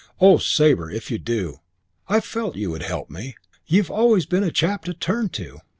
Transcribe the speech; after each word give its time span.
"Oh, 0.19 0.39
Sabre, 0.39 0.89
if 0.89 1.11
you 1.11 1.19
do! 1.19 1.59
I 2.09 2.21
felt 2.21 2.55
you 2.55 2.71
would 2.71 2.81
help. 2.81 3.11
You've 3.67 3.91
always 3.91 4.25
been 4.25 4.41
a 4.43 4.49
chap 4.49 4.83
to 4.85 4.95
turn 4.95 5.29
to!" 5.37 5.59